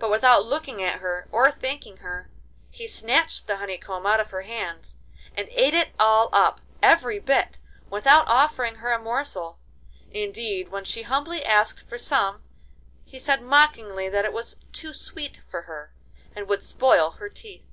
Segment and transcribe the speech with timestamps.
[0.00, 2.28] But without looking at her or thanking her
[2.70, 4.96] he snatched the honey comb out of her hands
[5.36, 9.60] and ate it all up—every bit, without offering her a morsel.
[10.10, 12.42] Indeed, when she humbly asked for some
[13.04, 15.92] he said mockingly that it was too sweet for her,
[16.34, 17.70] and would spoil her teeth.